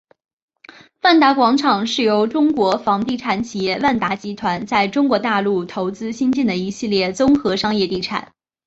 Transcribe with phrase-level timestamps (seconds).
[1.03, 8.33] 万达广场是由中国房地产企业万达集团在中国大陆投资兴建的一系列综合商业地产。